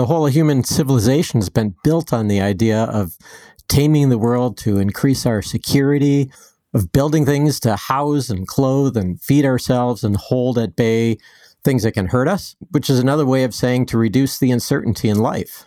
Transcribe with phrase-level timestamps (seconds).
[0.00, 3.18] the whole human civilization has been built on the idea of
[3.68, 6.32] taming the world to increase our security,
[6.72, 11.18] of building things to house and clothe and feed ourselves and hold at bay
[11.64, 15.10] things that can hurt us, which is another way of saying to reduce the uncertainty
[15.10, 15.66] in life.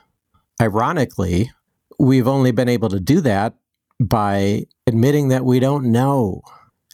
[0.59, 1.52] Ironically,
[2.00, 3.54] we've only been able to do that
[4.00, 6.41] by admitting that we don't know,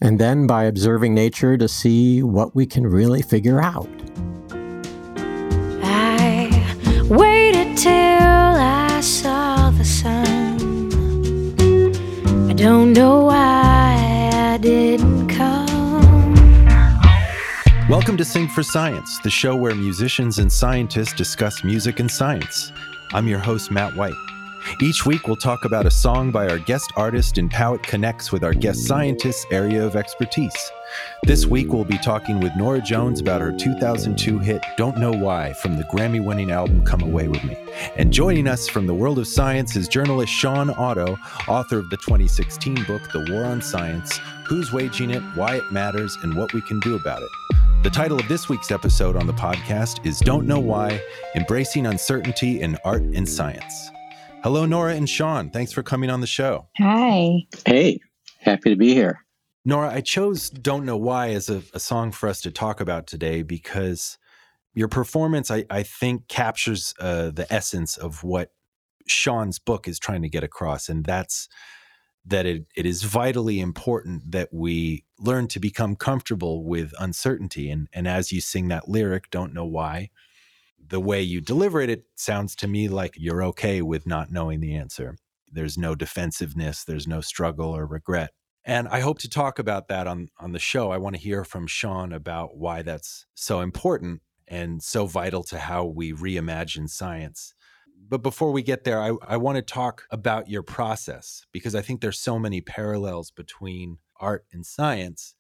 [0.02, 3.88] and then by observing nature to see what we can really figure out.
[7.80, 10.60] Till I saw the sun.
[12.50, 16.36] I don't know why I didn't come.
[17.88, 22.74] Welcome to Sing for Science, the show where musicians and scientists discuss music and science.
[23.14, 24.20] I'm your host, Matt White.
[24.82, 28.30] Each week, we'll talk about a song by our guest artist and how it connects
[28.30, 30.72] with our guest scientist's area of expertise.
[31.24, 35.54] This week, we'll be talking with Norah Jones about her 2002 hit Don't Know Why
[35.54, 37.56] from the Grammy winning album Come Away With Me.
[37.98, 41.18] And joining us from the world of science is journalist Shawn Otto,
[41.48, 46.18] author of the 2016 book The War on Science Who's Waging It, Why It Matters,
[46.24, 47.30] and What We Can Do About It.
[47.84, 51.02] The title of this week's episode on the podcast is Don't Know Why
[51.36, 53.92] Embracing Uncertainty in Art and Science.
[54.44, 55.50] Hello, Norah and Shawn.
[55.50, 56.68] Thanks for coming on the show.
[56.78, 57.46] Hi.
[57.66, 58.00] Hey,
[58.40, 59.20] happy to be here.
[59.66, 63.08] Norah, I chose Don't Know Why as a, a song for us to talk about
[63.08, 64.18] today because
[64.74, 68.52] your performance, I, I think, captures uh, the essence of what
[69.08, 70.88] Shawn's book is trying to get across.
[70.88, 71.50] And that's
[72.26, 77.70] that it, it is vitally important that we learn to become comfortable with uncertainty.
[77.70, 80.10] And, and as you sing that lyric, Don't Know Why,
[80.88, 84.60] the way you deliver it, it sounds to me like you're okay with not knowing
[84.60, 85.18] the answer.
[85.52, 88.32] There's no defensiveness, there's no struggle or regret.
[88.70, 90.92] And I hope to talk about that on, on the show.
[90.92, 95.58] I want to hear from Shawn about why that's so important and so vital to
[95.58, 97.56] how we reimagine science.
[98.08, 101.82] But before we get there, I, I want to talk about your process because I
[101.82, 105.34] think there's so many parallels between art and science.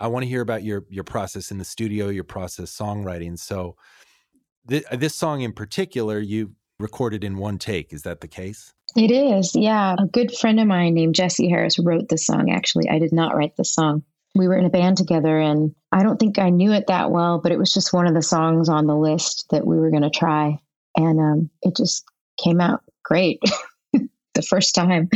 [0.00, 3.38] I want to hear about your your process in the studio, your process songwriting.
[3.38, 3.76] So
[4.68, 7.92] th- this song in particular, you recorded in one take.
[7.92, 8.74] Is that the case?
[8.94, 9.96] It is, yeah.
[9.98, 12.52] A good friend of mine named Jesse Harris wrote the song.
[12.52, 14.04] Actually, I did not write the song.
[14.36, 17.40] We were in a band together, and I don't think I knew it that well,
[17.40, 20.02] but it was just one of the songs on the list that we were going
[20.02, 20.58] to try.
[20.96, 22.04] And um, it just
[22.42, 23.40] came out great
[23.92, 25.08] the first time.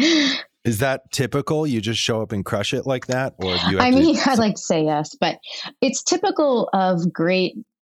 [0.64, 1.66] Is that typical?
[1.66, 3.78] You just show up and crush it like that, or you?
[3.78, 5.38] I mean, to- I'd like to say yes, but
[5.80, 7.54] it's typical of great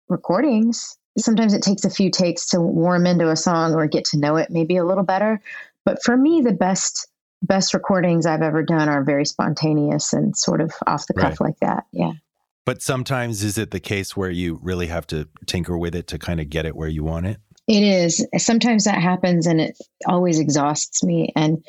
[0.10, 0.99] recordings.
[1.18, 4.38] Sometimes it takes a few takes to warm into a song or get to know
[4.38, 5.42] it maybe a little better.
[5.86, 7.08] But for me, the best
[7.42, 11.50] best recordings I've ever done are very spontaneous and sort of off the cuff Right.
[11.50, 11.86] like that.
[11.94, 12.12] Yeah.
[12.66, 16.20] But sometimes is it the case where you really have to tinker with it to
[16.20, 17.38] kind of get it where you want it?
[17.68, 18.26] It is.
[18.38, 21.32] Sometimes that happens and it always exhausts me.
[21.36, 21.64] And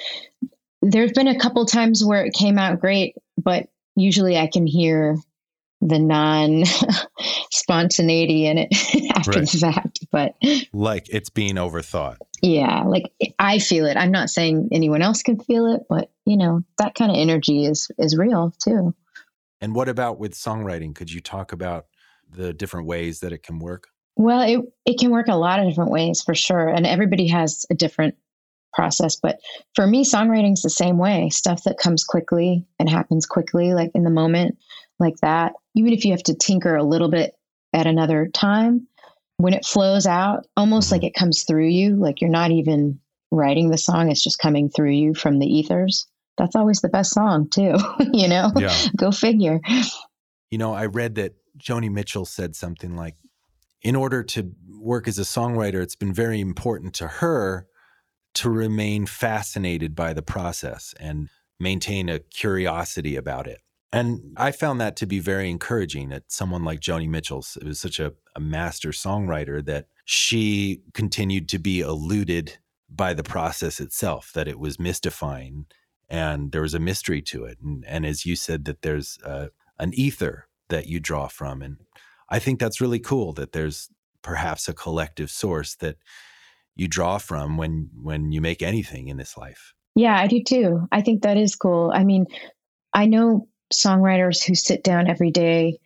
[0.82, 5.16] there's been a couple times where it came out great, but usually I can hear
[5.80, 6.64] the non
[7.50, 8.68] spontaneity in it
[9.16, 9.48] after Right.
[9.48, 10.00] the fact.
[10.10, 10.34] But
[10.72, 12.16] Like it's being overthought.
[12.42, 13.96] yeah, like I feel it.
[13.96, 17.64] I'm not saying anyone else can feel it, but you know, that kind of energy
[17.64, 18.94] is is real too.
[19.60, 20.94] And what about with songwriting?
[20.94, 21.86] Could you talk about
[22.30, 23.88] the different ways that it can work?
[24.16, 27.64] Well, it it can work a lot of different ways for sure, and everybody has
[27.70, 28.16] a different
[28.72, 29.16] process.
[29.16, 29.40] But
[29.74, 31.28] for me, songwriting's the same way.
[31.30, 34.58] Stuff that comes quickly and happens quickly, like in the moment,
[35.00, 35.54] like that.
[35.74, 37.34] Even if you have to tinker a little bit
[37.72, 38.86] at another time,
[39.38, 41.08] when it flows out, almost like mm-hmm.
[41.08, 43.00] it comes through you, like you're not even
[43.30, 46.06] writing the song; it's just coming through you from the ethers.
[46.36, 47.76] That's always the best song, too.
[48.12, 48.74] you know, Yeah.
[48.96, 49.60] go figure.
[50.50, 53.16] You know, I read that Joni Mitchell said something like,
[53.82, 57.66] in order to work as a songwriter, it's been very important to her
[58.34, 61.28] to remain fascinated by the process and
[61.58, 63.60] maintain a curiosity about it.
[63.92, 67.80] And I found that to be very encouraging that someone like Joni Mitchell it was
[67.80, 72.58] such a, a master songwriter that she continued to be eluded
[72.88, 75.66] by the process itself, that it was mystifying
[76.08, 77.58] and there was a mystery to it.
[77.62, 79.48] And, and as you said, that there's uh,
[79.78, 81.62] an ether that you draw from.
[81.62, 81.78] And
[82.28, 83.88] I think that's really cool that there's
[84.22, 85.96] perhaps a collective source that
[86.76, 89.74] you draw from when when you make anything in this life.
[89.94, 90.88] Yeah, I do too.
[90.92, 91.92] I think that is cool.
[91.94, 92.26] I mean,
[92.94, 95.78] I know songwriters who sit down every day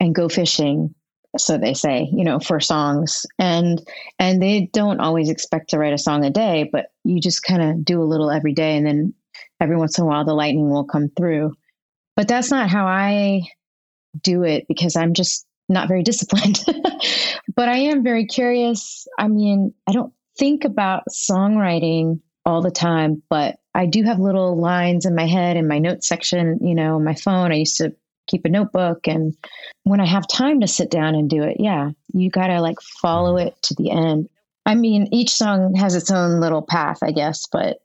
[0.00, 0.94] and go fishing,
[1.36, 3.26] so they say, you know, for songs.
[3.38, 3.86] And
[4.18, 7.62] and they don't always expect to write a song a day, but you just kind
[7.62, 9.14] of do a little every day and then
[9.60, 11.54] every once in a while the lightning will come through.
[12.16, 13.42] But that's not how I
[14.22, 16.64] do it because I'm just not very disciplined.
[17.54, 19.06] but I am very curious.
[19.18, 24.56] I mean, I don't think about songwriting all the time, but I do have little
[24.56, 27.52] lines in my head in my notes section, you know, my phone.
[27.52, 27.94] I used to
[28.26, 29.36] keep a notebook and
[29.84, 32.80] when I have time to sit down and do it, yeah, you got to like
[32.80, 34.28] follow it to the end.
[34.66, 37.78] I mean, each song has its own little path, I guess, but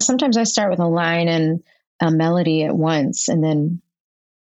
[0.00, 1.62] sometimes I start with a line and
[2.00, 3.82] a melody at once and then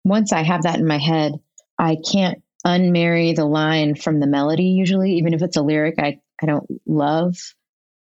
[0.04, 1.34] once I have that in my head,
[1.78, 6.20] I can't unmarry the line from the melody usually, even if it's a lyric I,
[6.42, 7.36] I don't love.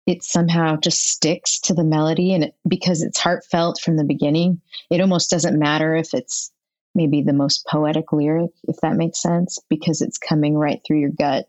[0.06, 2.34] It somehow just sticks to the melody.
[2.34, 4.60] And it, because it's heartfelt from the beginning,
[4.90, 6.50] it almost doesn't matter if it's
[6.94, 11.10] maybe the most poetic lyric, if that makes sense, because it's coming right through your
[11.10, 11.46] gut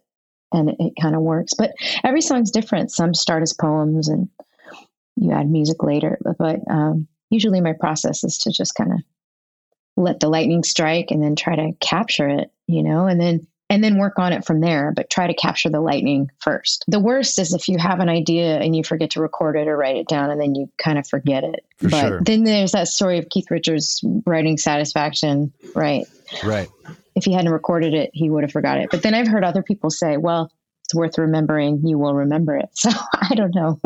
[0.51, 1.53] and it, it kind of works.
[1.53, 1.73] But
[2.03, 2.91] every song's different.
[2.91, 4.29] Some start as poems and
[5.15, 6.19] you add music later.
[6.37, 8.99] But, um, usually my process is to just kind of
[9.97, 13.83] let the lightning strike and then try to capture it, you know, and then and
[13.83, 16.85] then work on it from there, but try to capture the lightning first.
[16.87, 19.75] The worst is if you have an idea and you forget to record it or
[19.75, 21.65] write it down and then you kind of forget it.
[21.77, 22.21] For but sure.
[22.21, 26.05] then there's that story of Keith Richards writing Satisfaction, right?
[26.43, 26.69] Right.
[27.15, 28.89] If he hadn't recorded it, he would have forgot it.
[28.91, 30.51] But then I've heard other people say, well,
[30.85, 31.85] it's worth remembering.
[31.85, 32.69] You will remember it.
[32.75, 32.89] So
[33.21, 33.79] I don't know.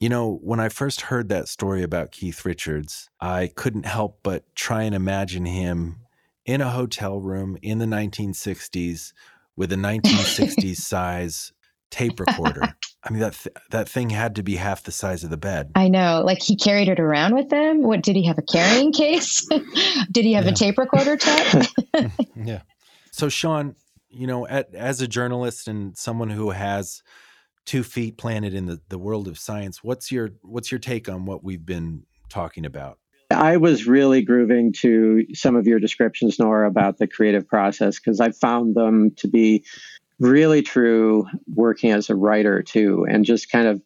[0.00, 4.44] You know, when I first heard that story about Keith Richards, I couldn't help but
[4.56, 6.01] try and imagine him
[6.44, 9.12] in a hotel room in the 1960s
[9.56, 11.52] with a 1960s size
[11.90, 12.74] tape recorder.
[13.04, 15.70] I mean that th- that thing had to be half the size of the bed.
[15.74, 16.22] I know.
[16.24, 17.82] Like he carried it around with him.
[17.82, 19.46] What did he have a carrying case?
[20.10, 20.52] did he have Yeah.
[20.52, 21.68] a tape recorder tech?
[22.34, 22.62] yeah.
[23.10, 23.76] So Shawn,
[24.08, 27.02] you know, at, as a journalist and someone who has
[27.66, 31.26] two feet planted in the, the world of science, what's your what's your take on
[31.26, 32.98] what we've been talking about?
[33.32, 38.20] I was really grooving to some of your descriptions, Norah, about the creative process because
[38.20, 39.64] I found them to be
[40.18, 43.82] really true working as a writer too, and just kind of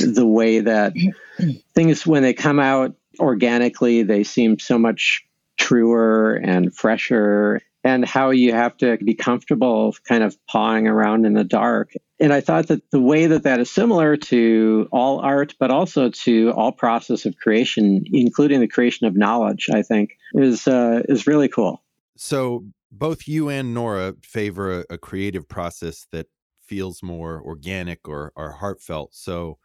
[0.00, 0.94] the way that
[1.74, 5.24] things when they come out organically, they seem so much
[5.58, 11.34] truer and fresher and how you have to be comfortable kind of pawing around in
[11.34, 11.92] the dark.
[12.20, 16.10] And I thought that the way that that is similar to all art, but also
[16.10, 21.26] to all process of creation, including the creation of knowledge, I think is uh, is
[21.26, 21.82] really cool.
[22.16, 26.26] So both you and Norah favor a, a creative process that
[26.62, 29.14] feels more organic or, or heartfelt.
[29.14, 29.58] So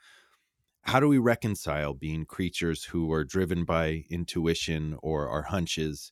[0.84, 6.12] how do we reconcile being creatures who are driven by intuition or our hunches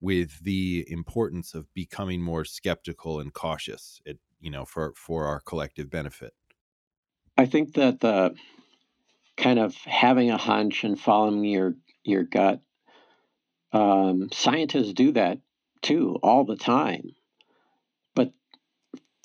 [0.00, 5.40] with the importance of becoming more skeptical and cautious it, you know for for our
[5.40, 6.32] collective benefit
[7.36, 8.34] I think that the
[9.40, 12.60] kind of having a hunch and following your your gut,
[13.72, 15.38] um, scientists do that
[15.82, 17.10] too all the time.
[18.14, 18.32] But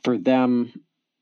[0.04, 0.72] for them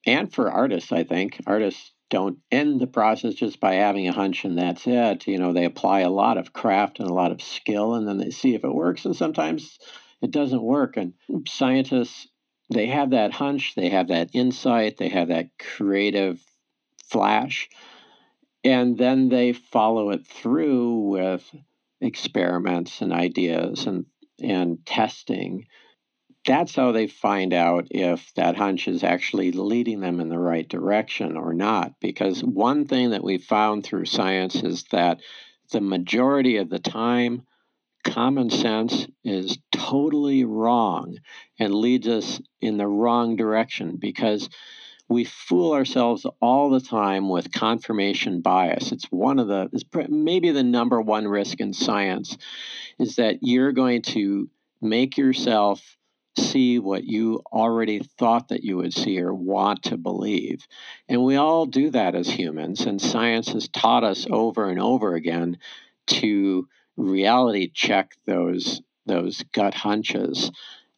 [0.06, 4.46] and for artists, I think artists don't end the process just by having a hunch
[4.46, 5.26] and that's it.
[5.26, 8.20] You know, they apply a lot of craft and a lot of skill, and then
[8.20, 9.06] they see if it works.
[9.06, 9.80] And sometimes
[10.22, 10.96] it doesn't work.
[10.96, 11.14] And
[11.48, 12.28] scientists,
[12.70, 16.40] they have that hunch, they have that insight, they have that creative
[17.06, 17.70] flash
[18.64, 21.44] and then they follow it through with
[22.02, 24.06] experiments and ideas and
[24.42, 25.68] and testing.
[26.46, 30.68] That's how they find out if that hunch is actually leading them in the right
[30.68, 35.22] direction or not because one thing that we found through science is that
[35.72, 37.44] the majority of the time
[38.04, 41.18] common sense is totally wrong
[41.60, 44.50] and leads us in the wrong direction because
[45.10, 48.92] we fool ourselves all the time with confirmation bias.
[48.92, 52.38] It's one of the, it's maybe the number one risk in science
[53.00, 54.50] is that you're going to
[54.82, 55.98] make yourself
[56.38, 60.66] see what you already thought that you would see or want to believe.
[61.08, 62.82] And we all do that as humans.
[62.82, 65.58] And science has taught us over and over again
[66.08, 70.52] to reality check those those gut hunches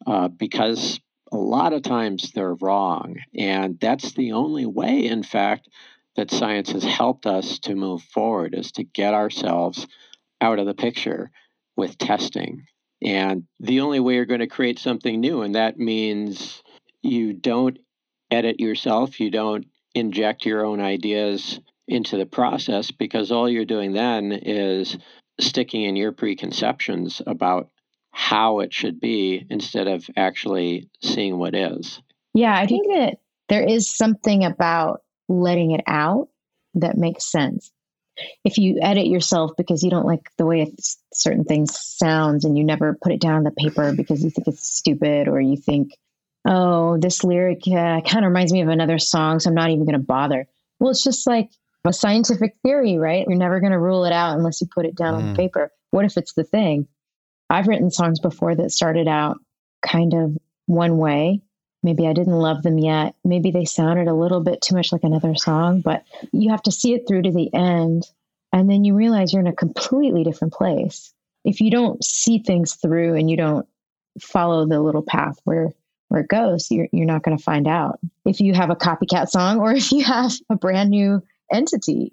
[0.06, 1.00] uh, because
[1.32, 3.16] a lot of times they're wrong.
[3.36, 5.68] And that's the only way, in fact,
[6.14, 9.86] that science has helped us to move forward is to get ourselves
[10.40, 11.30] out of the picture
[11.76, 12.66] with testing.
[13.02, 16.62] And the only way you're going to create something new, and that means
[17.02, 17.78] you don't
[18.30, 23.92] edit yourself, you don't inject your own ideas into the process, because all you're doing
[23.92, 24.96] then is
[25.40, 27.70] sticking in your preconceptions about
[28.10, 32.00] how it should be instead of actually seeing what is.
[32.32, 36.28] Yeah, I think that there is something about letting it out
[36.74, 37.70] that makes sense.
[38.44, 42.56] If you edit yourself because you don't like the way it's, certain things sounds and
[42.56, 45.56] you never put it down on the paper because you think it's stupid or you
[45.56, 45.92] think,
[46.46, 49.84] oh, this lyric uh, kind of reminds me of another song, so I'm not even
[49.84, 50.46] going to bother.
[50.78, 51.50] Well, it's just like
[51.84, 53.26] a scientific theory, right?
[53.26, 55.28] You're never going to rule it out unless you put it down mm.
[55.28, 55.70] on paper.
[55.90, 56.88] What if it's the thing?
[57.48, 59.38] I've written songs before that started out
[59.82, 61.42] kind of one way.
[61.82, 63.14] Maybe I didn't love them yet.
[63.24, 66.72] Maybe they sounded a little bit too much like another song, but you have to
[66.72, 68.04] see it through to the end.
[68.52, 71.12] And then you realize you're in a completely different place.
[71.44, 73.68] If you don't see things through and you don't
[74.20, 75.72] follow the little path where
[76.08, 79.28] where it goes, you're, you're not going to find out if you have a copycat
[79.28, 82.12] song or if you have a brand new entity.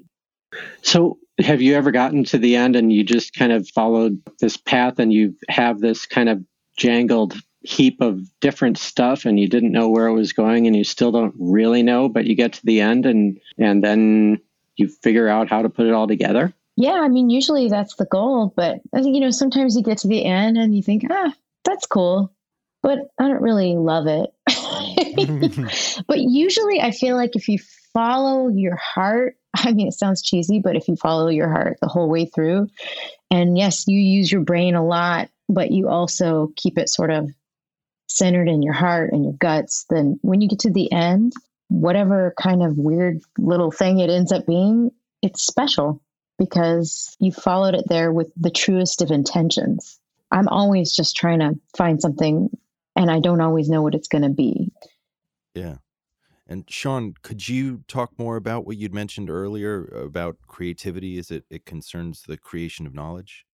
[0.81, 4.55] So, have you ever gotten to the end and you just kind of followed this
[4.55, 6.43] path and you have this kind of
[6.77, 10.83] jangled heap of different stuff and you didn't know where it was going and you
[10.83, 14.39] still don't really know, but you get to the end and and then
[14.75, 16.53] you figure out how to put it all together?
[16.75, 19.99] Yeah, I mean, usually that's the goal, but I think you know, sometimes you get
[19.99, 22.31] to the end and you think, ah, that's cool,
[22.81, 24.33] but I don't really love it.
[26.07, 27.59] but usually I feel like if you
[27.93, 31.87] follow your heart, I mean, it sounds cheesy, but if you follow your heart the
[31.87, 32.67] whole way through,
[33.29, 37.29] and yes, you use your brain a lot, but you also keep it sort of
[38.07, 41.33] centered in your heart and your guts, then when you get to the end,
[41.69, 44.91] whatever kind of weird little thing it ends up being,
[45.21, 46.01] it's special
[46.37, 49.99] because you followed it there with the truest of intentions.
[50.31, 52.49] I'm always just trying to find something
[52.95, 54.71] and I don't always know what it's going to be.
[55.53, 55.77] Yeah.
[56.47, 61.45] And Shawn, could you talk more about what you'd mentioned earlier about creativity as it,
[61.49, 63.45] it concerns the creation of knowledge?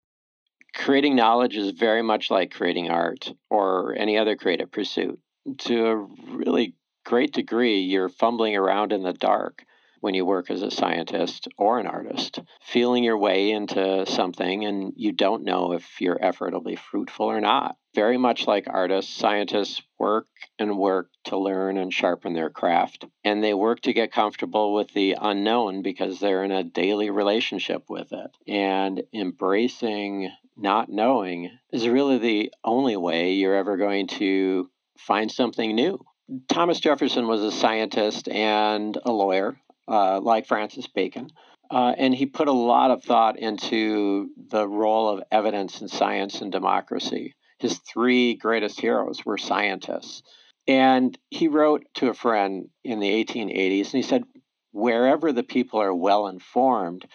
[0.74, 5.20] Creating knowledge is very much like creating art or any other creative pursuit.
[5.60, 6.76] To a really
[7.06, 9.66] great degree, you're fumbling around in the dark
[10.02, 14.94] when you work as a scientist or an artist, feeling your way into something and
[14.96, 17.76] you don't know if your effort will be fruitful or not.
[17.96, 20.28] Very much like artists, scientists work
[20.60, 23.06] and work to learn and sharpen their craft.
[23.24, 27.86] And they work to get comfortable with the unknown because they're in a daily relationship
[27.90, 28.32] with it.
[28.48, 35.76] And embracing not knowing is really the only way you're ever going to find something
[35.76, 36.00] new.
[36.48, 39.58] Thomas Jefferson was a scientist and a lawyer
[39.90, 41.30] uh, like Francis Bacon.
[41.72, 46.42] Uh, and he put a lot of thought into the role of evidence in science
[46.42, 47.36] and democracy.
[47.60, 50.24] His three greatest heroes were scientists.
[50.68, 54.24] And he wrote to a friend in the 1880s, and he said,
[54.72, 57.06] Wherever the people are well informed,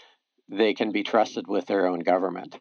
[0.48, 2.58] they can be trusted with their own government.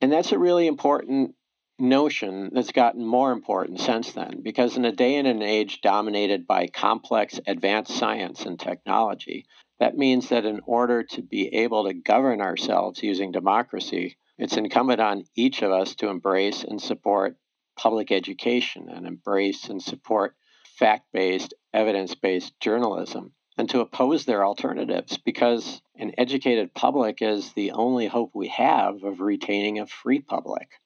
[0.00, 1.34] And that's a really important
[1.80, 6.46] notion that's gotten more important since then, because in a day and an age dominated
[6.46, 9.46] by complex advanced science and technology,
[9.78, 15.00] that means that in order to be able to govern ourselves using democracy, it's incumbent
[15.00, 17.36] on each of us to embrace and support
[17.76, 20.36] public education and embrace and support
[20.78, 27.52] fact based, evidence based journalism and to oppose their alternatives because an educated public is
[27.52, 30.79] the only hope we have of retaining a free public.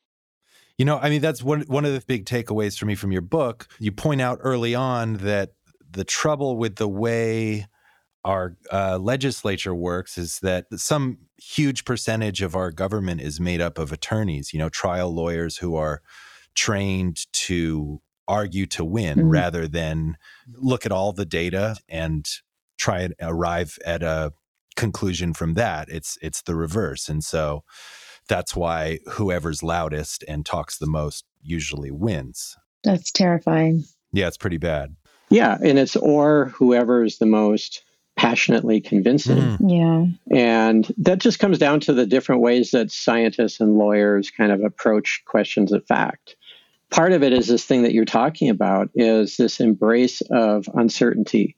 [0.78, 3.23] You know, I mean, that's one one of the big takeaways for me from your
[3.23, 3.69] book.
[3.78, 5.50] You point out early on that
[5.90, 7.66] the trouble with the way
[8.25, 13.78] our uh, legislature works is that some huge percentage of our government is made up
[13.78, 16.00] of attorneys, you know, trial lawyers who are
[16.54, 19.28] trained to argue to win mm-hmm.
[19.28, 20.16] rather than
[20.54, 22.26] look at all the data and
[22.78, 24.33] try and arrive at a
[24.76, 25.88] conclusion from that.
[25.88, 27.09] It's it's the reverse.
[27.09, 27.62] And so
[28.28, 32.57] that's why whoever's loudest and talks the most usually wins.
[32.83, 33.85] That's terrifying.
[34.12, 34.97] Yeah, it's pretty bad.
[35.31, 37.83] Yeah, and it's or whoever is the most
[38.16, 39.38] passionately convincing.
[39.38, 40.16] Mm.
[40.31, 40.37] Yeah.
[40.37, 44.62] And that just comes down to the different ways that scientists and lawyers kind of
[44.62, 46.37] approach questions of fact.
[46.90, 51.57] Part of it is this thing that you're talking about is this embrace of uncertainty.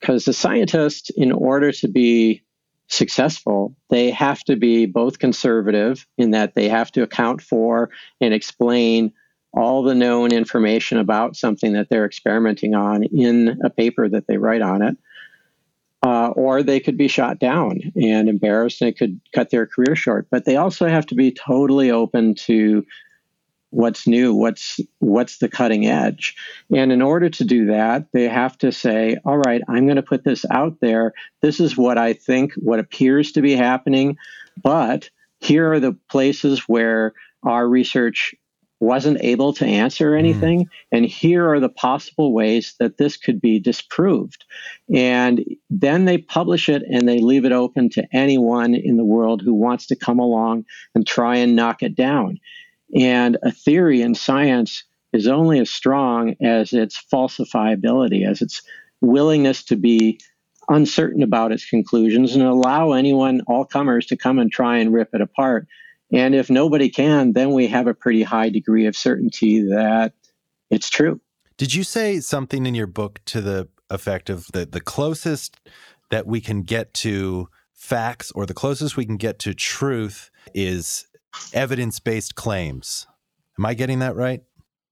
[0.00, 2.42] Because the scientist, in order to be
[2.88, 7.90] successful, they have to be both conservative in that they have to account for
[8.20, 9.12] and explain
[9.52, 14.36] all the known information about something that they're experimenting on in a paper that they
[14.36, 14.96] write on it.
[16.02, 19.96] Uh, or they could be shot down and embarrassed and it could cut their career
[19.96, 20.28] short.
[20.30, 22.84] But they also have to be totally open to
[23.70, 26.36] what's new what's what's the cutting edge
[26.74, 30.02] and in order to do that they have to say all right i'm going to
[30.02, 34.16] put this out there this is what i think what appears to be happening
[34.62, 38.34] but here are the places where our research
[38.78, 40.18] wasn't able to answer hmm.
[40.18, 40.68] anything mm.
[40.92, 44.44] and here are the possible ways that this could be disproved
[44.94, 49.42] and then they publish it and they leave it open to anyone in the world
[49.42, 52.38] who wants to come along and try and knock it down
[52.94, 58.62] and a theory in science is only as strong as its falsifiability, as its
[59.00, 60.20] willingness to be
[60.68, 65.10] uncertain about its conclusions and allow anyone, all comers, to come and try and rip
[65.14, 65.66] it apart.
[66.12, 70.12] And if nobody can, then we have a pretty high degree of certainty that
[70.70, 71.20] it's true.
[71.56, 75.58] Did you say something in your book to the effect of the, the closest
[76.10, 81.05] that we can get to facts or the closest we can get to truth is
[81.52, 83.06] evidence based claims?
[83.58, 84.42] Am I getting that right?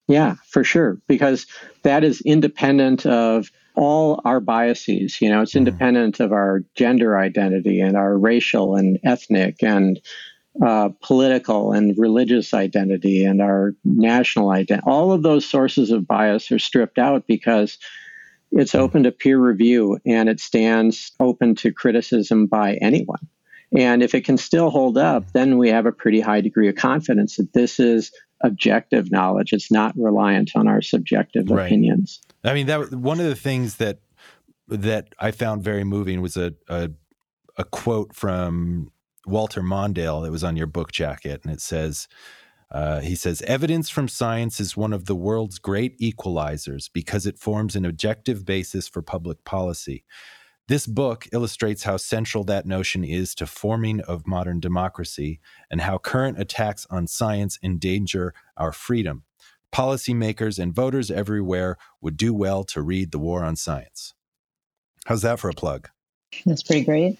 [0.07, 0.99] Yeah, for sure.
[1.07, 1.47] Because
[1.83, 5.21] that is independent of all our biases.
[5.21, 5.59] You know, it's mm-hmm.
[5.59, 10.01] independent of our gender identity and our racial and ethnic and
[10.65, 14.87] uh, political and religious identity and our national identity.
[14.89, 17.79] All of those sources of bias are stripped out because
[18.53, 18.83] it's mm-hmm.
[18.83, 23.29] open to peer review and it stands open to criticism by anyone.
[23.77, 26.77] And if it can still hold up, then we have a pretty high degree of
[26.77, 28.13] confidence that this is
[28.43, 29.53] objective knowledge.
[29.53, 31.67] It's not reliant on our subjective right.
[31.67, 32.21] opinions.
[32.45, 33.99] I mean, that one of the things that
[34.69, 36.91] that I found very moving was a, a
[37.57, 38.91] a, quote from
[39.27, 42.09] Walter Mondale that was on your book jacket, and it says.
[42.71, 47.39] Uh, he says, evidence from science is one of the world's great equalizers because it
[47.39, 50.03] forms an objective basis for public policy.
[50.67, 55.39] This book illustrates how central that notion is to forming of modern democracy
[55.71, 59.25] and how current attacks on science endanger our freedom.
[59.75, 64.15] Policymakers and voters everywhere would do well to read The War on Science.
[65.05, 65.91] How's that for a plug?
[66.47, 67.19] That's pretty great.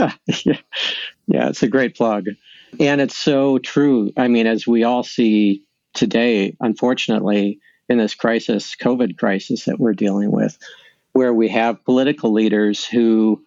[0.00, 0.12] yeah.
[1.26, 2.24] yeah, it's a great plug.
[2.80, 4.14] And it's so true.
[4.16, 5.62] I mean, as we all see
[5.92, 7.60] today, unfortunately,
[7.90, 10.56] in this crisis, COVID crisis that we're dealing with,
[11.12, 13.42] where we have political leaders who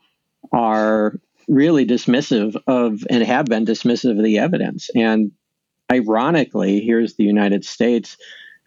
[0.51, 4.89] are really dismissive of and have been dismissive of the evidence.
[4.95, 5.31] And
[5.91, 8.17] ironically, here's the United States,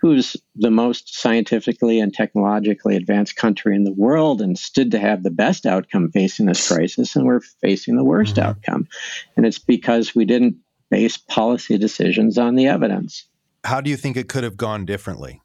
[0.01, 5.23] who's the most scientifically and technologically advanced country in the world and stood to have
[5.23, 8.49] the best outcome facing this crisis, and we're facing the worst mm-hmm.
[8.49, 8.89] outcome.
[9.37, 10.57] And it's because we didn't
[10.91, 13.25] base policy decisions on the evidence.
[13.65, 15.41] How do you think it could have gone differently?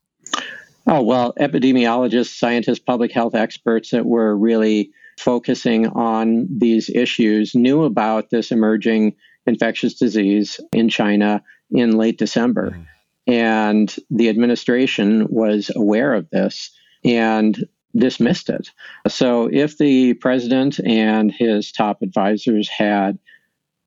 [0.86, 7.84] Oh, well, epidemiologists, scientists, public health experts that were really focusing on these issues knew
[7.84, 9.16] about this emerging
[9.46, 11.42] infectious disease in China
[11.72, 12.72] in late December.
[12.72, 12.86] Mm.
[13.26, 16.72] And the administration was aware of this
[17.06, 17.66] and
[17.96, 18.70] dismissed it.
[19.08, 23.20] So if the president and his top advisors had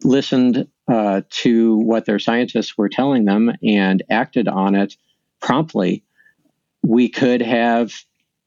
[0.03, 4.97] listened uh, to what their scientists were telling them and acted on it
[5.41, 6.05] promptly,
[6.87, 7.93] we could have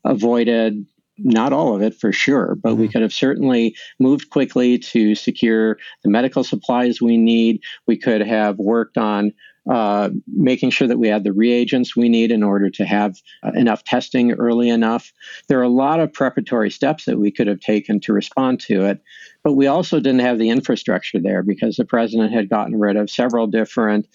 [0.06, 0.86] avoided
[1.17, 2.93] not all of it for sure, but we mm-hmm.
[2.93, 7.62] could have certainly moved quickly to secure the medical supplies we need.
[7.86, 9.34] We could have worked on
[9.69, 13.52] uh, making sure that we had the reagents we need in order to have uh,
[13.56, 15.12] enough testing early enough.
[15.49, 18.86] There are a lot of preparatory steps that we could have taken to respond to
[18.86, 19.02] it,
[19.43, 23.10] but we also didn't have the infrastructure there because the president had gotten rid of
[23.10, 24.08] several different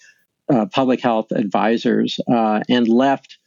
[0.51, 3.37] uh, public health advisors uh, and left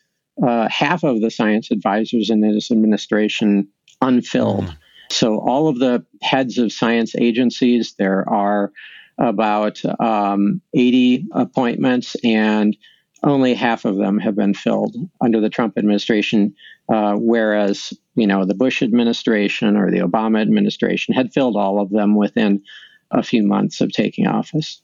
[0.42, 3.68] uh, half of the science advisors in this administration
[4.01, 4.64] unfilled.
[4.64, 4.77] Mm.
[5.11, 8.72] So, all of the heads of science agencies, there are
[9.18, 12.77] about um, 80 appointments, and
[13.22, 16.55] only half of them have been filled under the Trump administration,
[16.88, 21.90] uh, whereas you know the Bush administration or the Obama administration had filled all of
[21.90, 22.62] them within
[23.11, 24.81] a few months of taking office.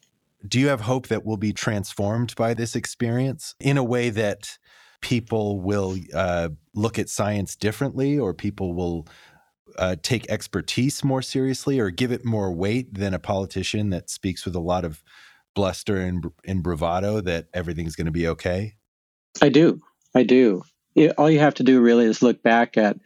[0.47, 4.59] Do you have hope that we'll be transformed by this experience in a way that
[5.05, 9.07] people will uh, look at science differently or people will
[9.79, 14.47] uh, take expertise more seriously or give it more weight than a politician that speaks
[14.47, 15.03] with a lot of
[15.55, 18.77] bluster and, and bravado that everything's going to be okay?
[19.43, 19.79] I do.
[20.15, 20.63] I do.
[20.95, 22.97] It, all you have to do really is look back at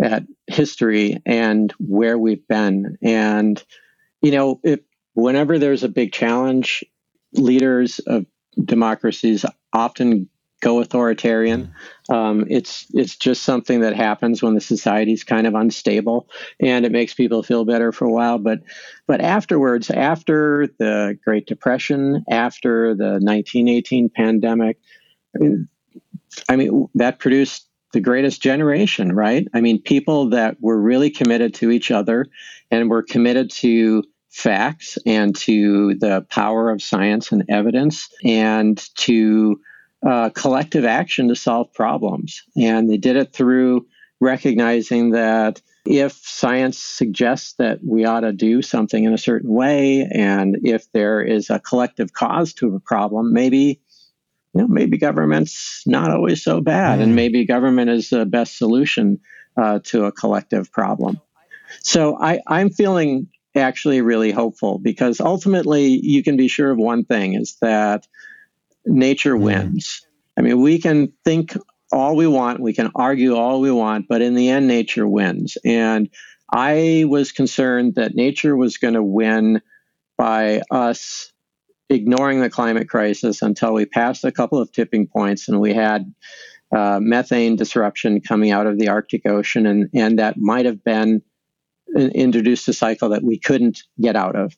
[0.00, 2.96] at history and where we've been.
[3.02, 3.62] And
[4.22, 4.80] you know, if
[5.12, 6.82] whenever there's a big challenge,
[7.34, 8.24] leaders of
[8.64, 10.30] democracies often
[10.64, 11.74] go authoritarian.
[12.08, 12.14] Mm.
[12.14, 16.92] Um, it's it's just something that happens when the society's kind of unstable, and it
[16.92, 18.38] makes people feel better for a while.
[18.38, 18.60] But
[19.06, 24.78] but afterwards, after the Great Depression, after the 1918 pandemic,
[25.36, 25.68] I mean,
[26.48, 29.46] I mean that produced the greatest generation, right?
[29.54, 32.26] I mean, people that were really committed to each other
[32.70, 39.60] and were committed to facts and to the power of science and evidence and to
[40.06, 42.42] uh, collective action to solve problems.
[42.56, 43.86] And they did it through
[44.20, 50.08] recognizing that if science suggests that we ought to do something in a certain way,
[50.10, 53.80] and if there is a collective cause to a problem, maybe
[54.54, 57.02] you know maybe government's not always so bad, mm.
[57.02, 59.20] and maybe government is the best solution
[59.56, 61.20] uh, to a collective problem.
[61.80, 67.04] So I, I'm feeling actually really hopeful because ultimately you can be sure of one
[67.04, 68.06] thing is that
[68.86, 69.44] nature mm-hmm.
[69.44, 70.06] wins.
[70.36, 71.56] I mean, we can think
[71.92, 75.56] all we want, we can argue all we want, but in the end, nature wins.
[75.64, 76.08] And
[76.52, 79.62] I was concerned that nature was going to win
[80.16, 81.32] by us
[81.88, 86.12] ignoring the climate crisis until we passed a couple of tipping points and we had
[86.74, 91.22] uh, methane disruption coming out of the Arctic Ocean, and, and that might have been
[91.94, 94.56] introduced a cycle that we couldn't get out of.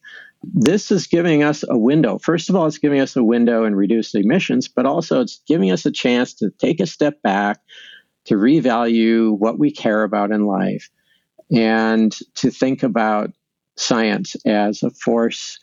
[0.55, 2.19] This is giving us a window.
[2.19, 5.71] First of all, it's giving us a window and reduced emissions, but also it's giving
[5.71, 7.61] us a chance to take a step back,
[8.27, 10.91] to revalue what we care about in life,
[11.51, 13.31] and to think about
[13.77, 15.59] science as a force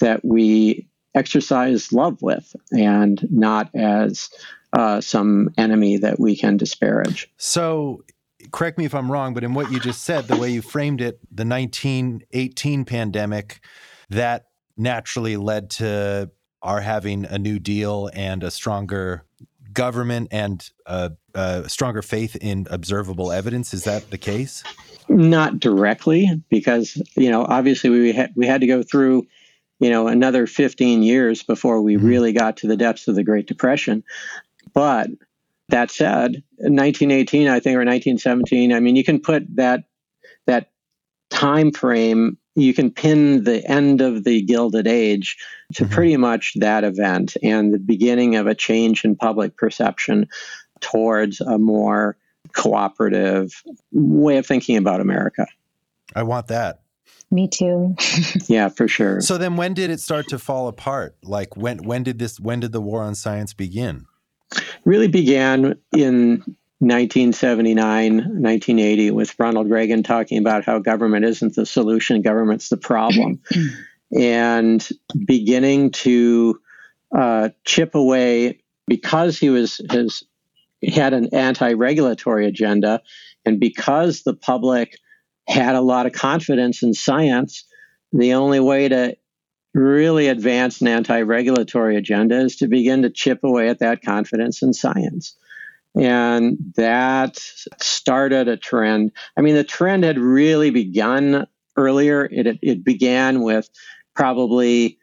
[0.00, 4.30] that we exercise love with and not as
[4.72, 7.30] uh, some enemy that we can disparage.
[7.36, 8.04] So,
[8.52, 11.00] correct me if I'm wrong, but in what you just said, the way you framed
[11.00, 13.60] it, the 1918 pandemic,
[14.10, 16.30] that naturally led to
[16.62, 19.24] our having a new deal and a stronger
[19.72, 23.72] government and a, a stronger faith in observable evidence.
[23.72, 24.62] Is that the case?
[25.08, 29.26] Not directly, because you know, obviously we had we had to go through
[29.78, 32.06] you know another 15 years before we mm-hmm.
[32.06, 34.04] really got to the depths of the Great Depression.
[34.74, 35.10] But
[35.68, 39.84] that said, 1918, I think, or 1917, I mean, you can put that
[40.46, 40.70] that
[41.30, 45.36] time frame, you can pin the end of the Gilded Age
[45.74, 45.92] to mm-hmm.
[45.92, 50.28] pretty much that event and the beginning of a change in public perception
[50.80, 52.16] towards a more
[52.52, 55.46] cooperative way of thinking about America.
[56.14, 56.80] I want that.
[57.30, 57.94] Me too.
[58.46, 59.20] yeah, for sure.
[59.20, 61.16] So then when did it start to fall apart?
[61.22, 64.06] Like when when did this when did the war on science begin?
[64.84, 66.42] really began in
[66.80, 73.40] 1979, 1980, with Ronald Reagan talking about how government isn't the solution, government's the problem,
[74.16, 74.88] and
[75.26, 76.60] beginning to
[77.16, 80.22] uh, chip away because he was his
[80.82, 83.02] had an anti-regulatory agenda,
[83.44, 84.96] and because the public
[85.48, 87.64] had a lot of confidence in science,
[88.12, 89.16] the only way to
[89.74, 94.62] really advance an anti regulatory agenda is to begin to chip away at that confidence
[94.62, 95.36] in science.
[95.96, 97.38] And that
[97.80, 99.12] started a trend.
[99.36, 101.46] I mean, the trend had really begun
[101.76, 102.28] earlier.
[102.30, 103.68] It, it began with
[104.14, 104.98] probably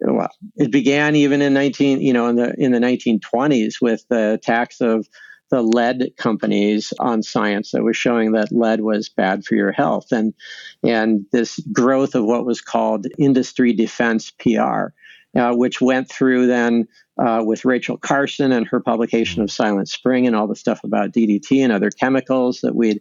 [0.00, 4.34] well, it began even in 19, you know, in the in the 1920s with the
[4.34, 5.08] attacks of
[5.50, 10.10] the lead companies on science that was showing that lead was bad for your health
[10.10, 10.34] and
[10.82, 14.86] and this growth of what was called industry defense PR,
[15.36, 20.26] uh, which went through then uh, with Rachel Carson and her publication of Silent Spring
[20.26, 23.00] and all the stuff about DDT and other chemicals that we'd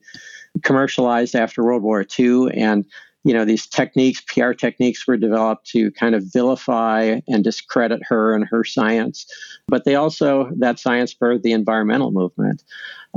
[0.62, 2.86] commercialized after World War II and
[3.24, 8.36] you know these techniques pr techniques were developed to kind of vilify and discredit her
[8.36, 9.26] and her science.
[9.68, 12.64] But they also that science birthed the environmental movement.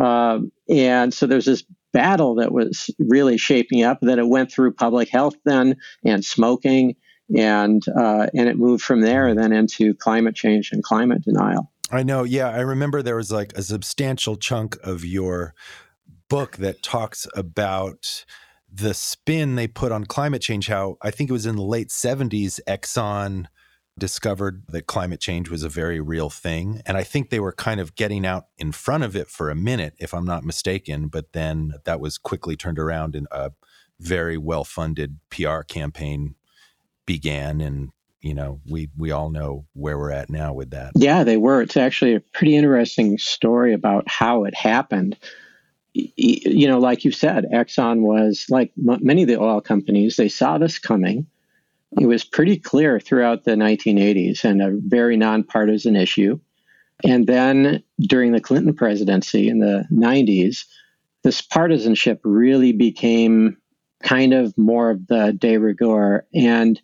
[0.00, 4.72] Um, and so there's this battle that was really shaping up that it went through
[4.72, 6.94] public health then and smoking
[7.36, 12.02] and uh, and it moved from there then into climate change and climate denial i
[12.02, 15.54] know yeah i remember there was like a substantial chunk of your
[16.28, 18.24] book that talks about
[18.72, 21.88] the spin they put on climate change, how I think it was in the late
[21.88, 23.46] 70s, Exxon
[23.98, 26.82] discovered that climate change was a very real thing.
[26.84, 29.54] And I think they were kind of getting out in front of it for a
[29.54, 31.08] minute, if I'm not mistaken.
[31.08, 33.52] But then that was quickly turned around in a
[33.98, 36.34] very well funded PR campaign
[37.06, 37.60] began.
[37.60, 37.90] And,
[38.20, 40.92] you know, we, we all know where we're at now with that.
[40.94, 41.62] Yeah, they were.
[41.62, 45.16] It's actually a pretty interesting story about how it happened
[46.16, 50.58] you know, like you said, Exxon was like many of the oil companies, they saw
[50.58, 51.26] this coming.
[51.98, 56.38] It was pretty clear throughout the 1980s and a very nonpartisan issue.
[57.04, 60.64] And then during the Clinton presidency in the 90s,
[61.22, 63.56] this partisanship really became
[64.02, 66.26] kind of more of the de rigueur.
[66.34, 66.80] And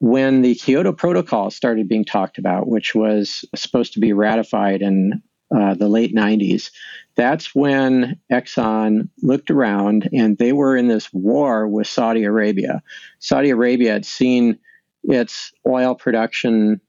[0.00, 5.22] when the Kyoto Protocol started being talked about, which was supposed to be ratified in
[5.54, 6.70] uh, the late 90s,
[7.16, 12.82] that's when Exxon looked around and they were in this war with Saudi Arabia.
[13.18, 14.58] Saudi Arabia had seen
[15.04, 16.80] its oil production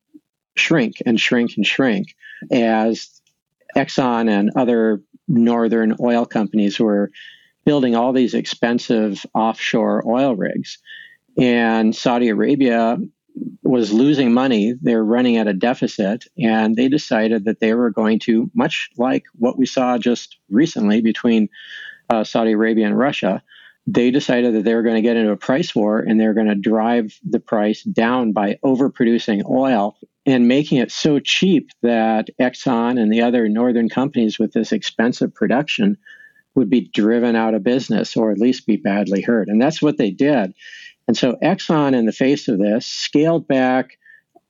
[0.55, 2.15] shrink and shrink and shrink
[2.51, 3.21] as
[3.75, 7.11] Exxon and other northern oil companies were
[7.65, 10.77] building all these expensive offshore oil rigs.
[11.37, 12.97] And Saudi Arabia
[13.63, 14.73] was losing money.
[14.81, 19.23] They're running at a deficit, and they decided that they were going to, much like
[19.35, 21.49] what we saw just recently between
[22.09, 23.41] uh, Saudi Arabia and Russia,
[23.87, 26.33] they decided that they were going to get into a price war and they were
[26.33, 32.29] going to drive the price down by overproducing oil and making it so cheap that
[32.39, 35.97] Exxon and the other northern companies with this expensive production
[36.53, 39.47] would be driven out of business or at least be badly hurt.
[39.47, 40.53] And that's what they did.
[41.07, 43.97] And so Exxon, in the face of this, scaled back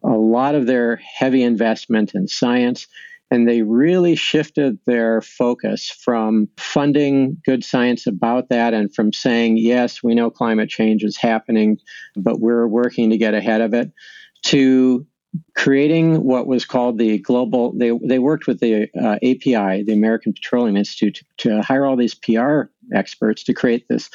[0.03, 2.87] a lot of their heavy investment in science
[3.31, 9.57] and they really shifted their focus from funding good science about that and from saying,
[9.57, 11.77] yes, we know climate change is happening,
[12.17, 13.89] but we're working to get ahead of it,
[14.43, 15.07] to
[15.55, 20.33] creating what was called the global they, they worked with the uh, api the american
[20.33, 24.09] petroleum institute to, to hire all these pr experts to create this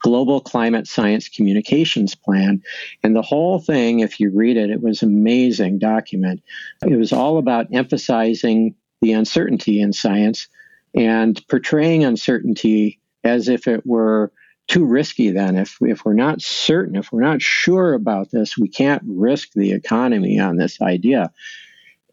[0.00, 2.62] global climate science communications plan.
[3.02, 6.42] And the whole thing if you read it it was an amazing document.
[6.86, 10.48] It was all about emphasizing the uncertainty in science
[10.94, 14.32] and portraying uncertainty as if it were
[14.68, 15.56] too risky then.
[15.56, 19.72] If if we're not certain if we're not sure about this we can't risk the
[19.72, 21.32] economy on this idea.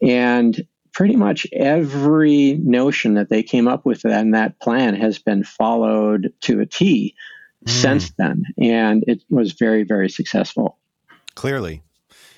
[0.01, 5.43] And pretty much every notion that they came up with in that plan has been
[5.43, 7.13] followed to a T
[7.65, 7.71] mm.
[7.71, 10.77] since then and it was very very successful
[11.35, 11.81] clearly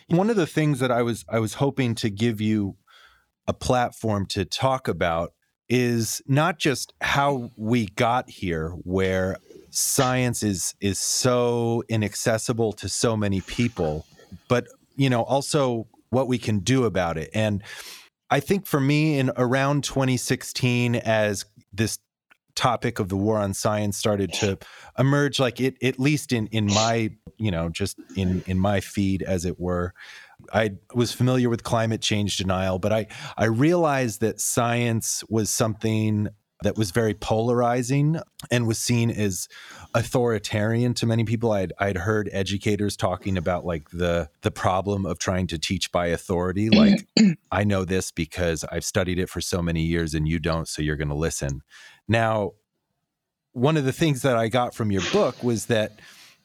[0.08, 2.76] one of the things that I was I was hoping to give you
[3.48, 5.34] a platform to talk about
[5.70, 9.38] is not just how we got here where
[9.70, 14.06] science is is so inaccessible to so many people,
[14.48, 17.30] but you know, also what we can do about it.
[17.34, 17.62] And
[18.30, 22.00] I think for me in around 2016 as this
[22.58, 24.58] topic of the war on science started to
[24.98, 29.22] emerge like it at least in in my you know just in in my feed
[29.22, 29.94] as it were.
[30.54, 36.28] I was familiar with climate change denial, but I, I realized that science was something
[36.64, 39.48] that was very polarizing and was seen as
[39.94, 41.52] authoritarian to many people.
[41.52, 46.08] I'd, I'd heard educators talking about like the the problem of trying to teach by
[46.08, 46.70] authority.
[46.78, 47.08] Like
[47.52, 50.84] I know this because I've studied it for so many years and you don't, so
[50.84, 51.62] you're going to listen.
[52.08, 52.52] Now,
[53.54, 56.00] one of the things that I got from your book was that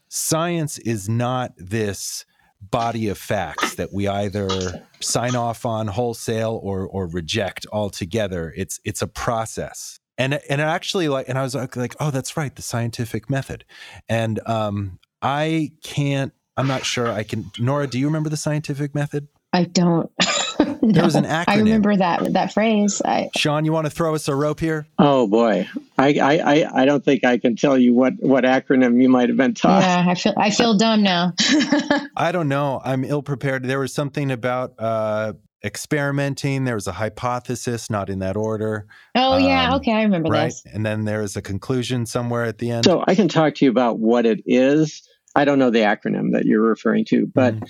[0.08, 2.24] science is not this
[2.70, 8.52] body of facts that we either sign off on wholesale or or reject altogether.
[8.56, 10.00] It's it's a process.
[10.22, 13.64] And and actually like and I was like, like oh, that's right, the scientific method.
[14.08, 18.94] And um I can't I'm not sure I can Norah, do you remember the scientific
[18.94, 19.26] method?
[19.52, 20.10] I don't.
[20.60, 21.44] no, there was an acronym.
[21.48, 23.02] I remember that that phrase.
[23.04, 24.86] I, Shawn, you want to throw us a rope here?
[24.98, 29.08] Oh boy, I, I I don't think I can tell you what what acronym you
[29.08, 29.82] might have been taught.
[29.82, 31.34] Yeah, I feel I feel dumb now.
[32.16, 32.80] I don't know.
[32.82, 33.64] I'm ill prepared.
[33.64, 36.64] There was something about uh, experimenting.
[36.64, 38.86] There was a hypothesis, not in that order.
[39.14, 40.46] Oh yeah, um, okay, I remember right.
[40.46, 40.64] This.
[40.72, 42.84] And then there is a conclusion somewhere at the end.
[42.84, 45.08] So I can talk to you about what it is.
[45.34, 47.54] I don't know the acronym that you're referring to, but.
[47.54, 47.68] Mm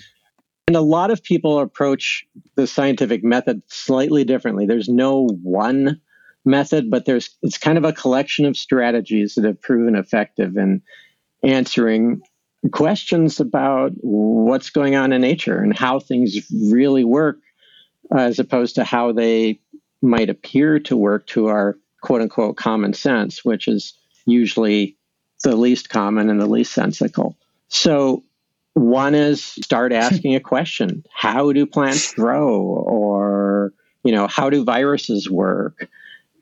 [0.67, 2.25] and a lot of people approach
[2.55, 4.65] the scientific method slightly differently.
[4.65, 5.99] There's no one
[6.45, 10.81] method, but there's it's kind of a collection of strategies that have proven effective in
[11.43, 12.21] answering
[12.71, 16.37] questions about what's going on in nature and how things
[16.71, 17.37] really work
[18.11, 19.59] Uh, as opposed to how they
[20.01, 23.93] might appear to work to our quote unquote common sense, which is
[24.25, 24.97] usually
[25.43, 27.37] the least common and the least sensical.
[27.69, 28.23] So
[28.73, 31.03] one is start asking a question.
[31.13, 32.59] How do plants grow?
[32.59, 35.89] Or, you know, how do viruses work?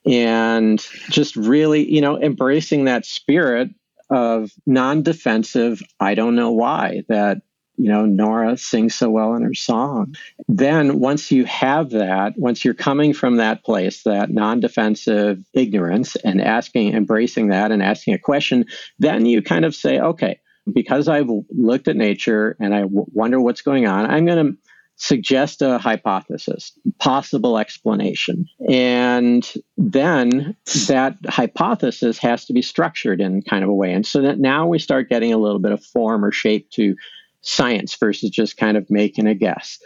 [0.05, 3.69] And just really, you know, embracing that spirit
[4.09, 7.43] of non defensive, I don't know why, that,
[7.81, 10.13] you know, Norah sings so well in her song.
[10.47, 16.15] Then once you have that, once you're coming from that place, that non defensive ignorance
[16.17, 18.65] and asking, embracing that and asking a question,
[18.99, 20.39] then you kind of say, okay,
[20.71, 24.57] because I've looked at nature and I w- wonder what's going on, I'm going to
[24.97, 28.45] suggest a hypothesis, possible explanation.
[28.69, 30.55] And then
[30.87, 33.91] that hypothesis has to be structured in kind of a way.
[33.91, 36.95] And so that now we start getting a little bit of form or shape to
[37.41, 39.79] science versus just kind of making a guess.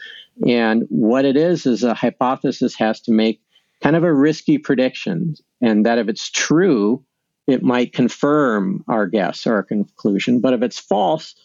[0.47, 3.41] And what it is, is a hypothesis has to make
[3.81, 5.35] kind of a risky prediction.
[5.61, 7.03] And that if it's true,
[7.47, 10.41] it might confirm our guess or our conclusion.
[10.41, 11.35] But if it's false,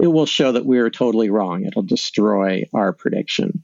[0.00, 1.64] it will show that we are totally wrong.
[1.64, 3.62] It'll destroy our prediction.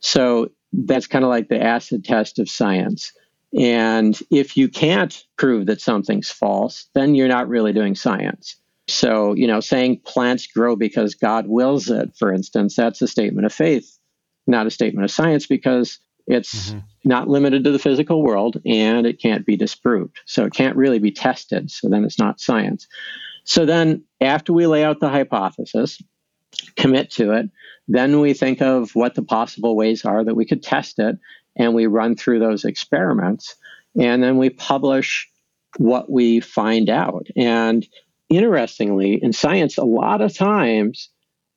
[0.00, 3.12] So that's kind of like the acid test of science.
[3.58, 8.56] And if you can't prove that something's false, then you're not really doing science.
[8.88, 13.46] So, you know, saying plants grow because God wills it, for instance, that's a statement
[13.46, 13.98] of faith,
[14.46, 16.80] not a statement of science because it's mm-hmm.
[17.04, 20.18] not limited to the physical world and it can't be disproved.
[20.26, 21.70] So it can't really be tested.
[21.70, 22.88] So then it's not science.
[23.44, 26.00] So then, after we lay out the hypothesis,
[26.76, 27.50] commit to it,
[27.88, 31.18] then we think of what the possible ways are that we could test it,
[31.56, 33.56] and we run through those experiments,
[33.98, 35.28] and then we publish
[35.78, 37.26] what we find out.
[37.36, 37.86] And
[38.36, 41.08] interestingly, in science, a lot of times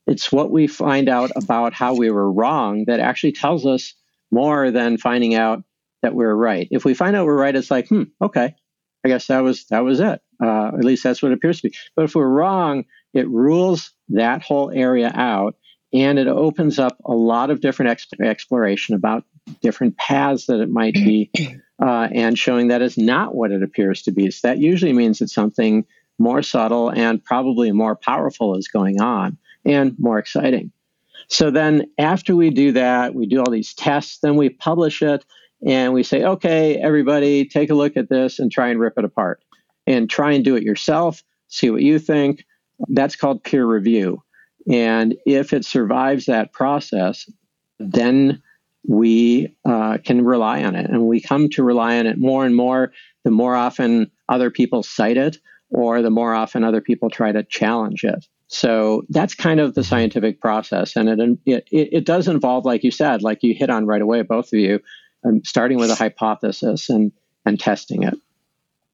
[0.08, 3.94] it's what we find out about how we were wrong that actually tells us
[4.32, 5.64] more than finding out
[6.02, 6.68] that we are right.
[6.72, 8.56] If we find out we're right, it's like, hmm, okay,
[9.04, 10.22] I guess that was that was it.
[10.44, 11.76] Uh, at least that's what it appears to be.
[11.96, 15.56] But if we're wrong, it rules that whole area out,
[15.94, 19.24] and it opens up a lot of different exploration about
[19.62, 21.32] different paths that it might be,
[21.82, 24.30] uh, and showing that is not what it appears to be.
[24.30, 25.86] So that usually means that something
[26.18, 30.72] more subtle and probably more powerful is going on, and more exciting.
[31.28, 35.26] So then, after we do that, we do all these tests, then we publish it,
[35.66, 39.06] and we say, okay, everybody, take a look at this and try and rip it
[39.06, 39.44] apart
[39.88, 42.46] and try and do it yourself, see what you think.
[42.90, 44.22] That's called peer review.
[44.72, 47.30] And if it survives that process,
[47.80, 48.42] then
[48.88, 50.90] we uh, can rely on it.
[50.90, 52.92] And we come to rely on it more and more
[53.24, 55.38] the more often other people cite it
[55.76, 58.26] or the more often other people try to challenge it.
[58.48, 60.96] So that's kind of the scientific process.
[60.96, 64.22] And it, it, it does involve, like you said, like you hit on right away,
[64.22, 64.80] both of you,
[65.26, 67.12] um, starting with a hypothesis and,
[67.46, 68.18] and testing it.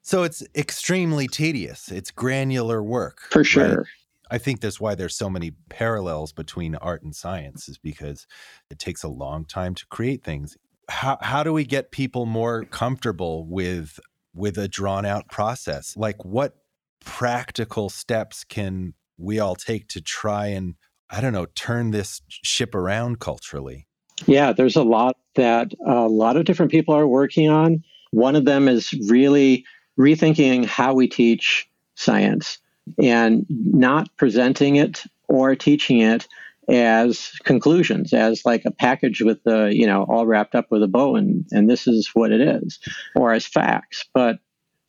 [0.02, 1.91] So it's extremely tedious.
[1.91, 3.22] It's granular work.
[3.30, 3.78] For sure.
[3.78, 3.88] Right?
[4.32, 8.26] I think that's why there's so many parallels between art and science is because
[8.72, 10.58] it takes a long time to create things.
[10.89, 14.00] How how do we get people more comfortable with
[14.34, 15.96] with a drawn out process?
[15.98, 16.56] Like what
[17.04, 20.76] practical steps can we all take to try and
[21.12, 23.86] I don't know, turn this ship around culturally?
[24.28, 27.84] Yeah, there's a lot that a lot of different people are working on.
[28.12, 29.66] One of them is really
[30.00, 32.60] rethinking how we teach science
[32.98, 36.28] and not presenting it or teaching it
[36.70, 40.88] as conclusions, as like a package with the, you know, all wrapped up with a
[40.88, 42.80] bow and, and this is what it is,
[43.16, 44.40] or as facts, but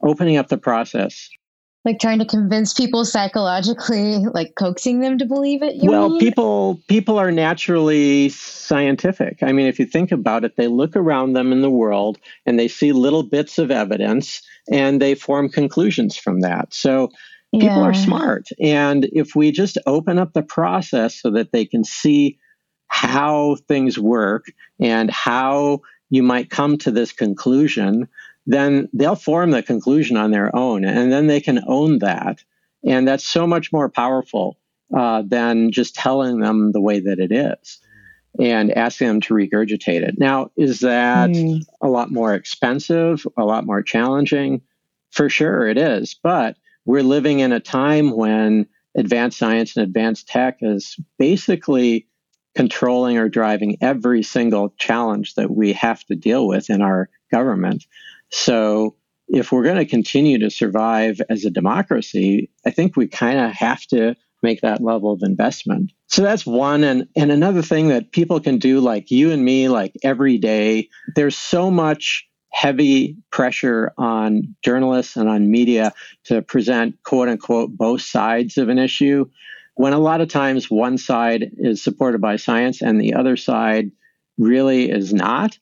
[0.02, 1.28] opening up the process
[1.84, 6.20] like trying to convince people psychologically like coaxing them to believe it well mean?
[6.20, 11.32] people people are naturally scientific i mean if you think about it they look around
[11.32, 16.16] them in the world and they see little bits of evidence and they form conclusions
[16.16, 17.08] from that so
[17.52, 17.82] people yeah.
[17.82, 22.38] are smart and if we just open up the process so that they can see
[22.88, 28.06] how things work and how you might come to this conclusion
[28.46, 32.42] then they'll form the conclusion on their own and then they can own that.
[32.84, 34.58] And that's so much more powerful
[34.96, 37.80] uh, than just telling them the way that it is
[38.40, 40.18] and asking them to regurgitate it.
[40.18, 41.62] Now, is that mm.
[41.80, 44.62] a lot more expensive, a lot more challenging?
[45.10, 46.16] For sure, it is.
[46.22, 52.06] But we're living in a time when advanced science and advanced tech is basically
[52.54, 57.84] controlling or driving every single challenge that we have to deal with in our government.
[58.32, 58.96] So
[59.28, 63.52] if we're going to continue to survive as a democracy, I think we kind of
[63.52, 65.92] have to make that level of investment.
[66.08, 66.82] So that's one.
[66.82, 70.88] And, and another thing that people can do, like you and me, like every day,
[71.14, 75.92] there's so much heavy pressure on journalists and on media
[76.24, 79.24] to present quote unquote both sides of an issue
[79.74, 83.90] when a lot of times one side is supported by science and the other side
[84.38, 85.58] really is not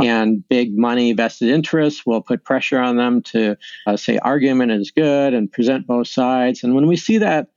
[0.00, 4.90] and big money vested interests will put pressure on them to uh, say argument is
[4.90, 6.64] good and present both sides.
[6.64, 7.48] And when we see that,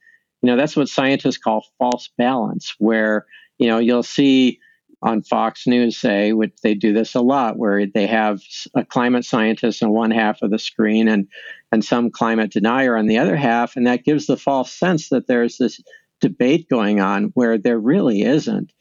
[0.41, 3.25] you know, that's what scientists call false balance, where,
[3.57, 4.59] you know, you'll see
[5.01, 8.41] on Fox News say, which they do this a lot, where they have
[8.75, 11.27] a climate scientist on one half of the screen and
[11.71, 15.27] and some climate denier on the other half, and that gives the false sense that
[15.27, 15.81] there's this
[16.21, 18.71] debate going on where there really isn't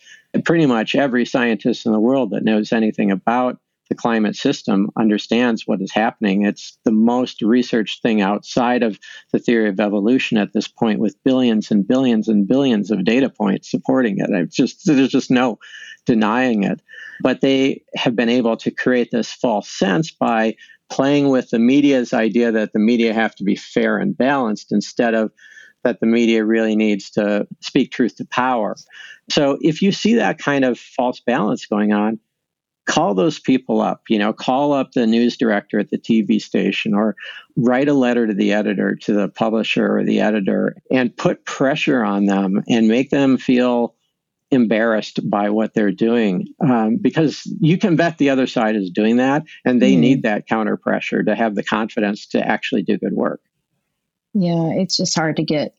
[0.44, 5.66] pretty much every scientist in the world that knows anything about the climate system understands
[5.66, 6.45] what is happening.
[6.45, 8.99] It's the most researched thing outside of
[9.32, 13.28] the theory of evolution at this point, with billions and billions and billions of data
[13.28, 14.30] points supporting it.
[14.35, 15.59] I've just there's just no
[16.07, 16.80] denying it.
[17.20, 20.57] But they have been able to create this false sense by
[20.91, 25.14] playing with the media's idea that the media have to be fair and balanced instead
[25.14, 25.30] of
[25.85, 28.76] that the media really needs to speak truth to power.
[29.30, 32.18] So if you see that kind of false balance going on,
[32.87, 36.95] call those people up, you know, call up the news director at the TV station
[36.95, 37.16] or
[37.57, 42.05] write a letter to the editor, to the publisher or the editor and put pressure
[42.05, 43.95] on them and make them feel
[44.51, 49.16] embarrassed by what they're doing um, because you can bet the other side is doing
[49.16, 50.01] that and they mm.
[50.01, 53.41] need that counter pressure to have the confidence to actually do good work.
[54.35, 55.74] Yeah, it's just hard to get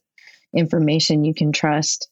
[0.56, 2.10] information you can trust,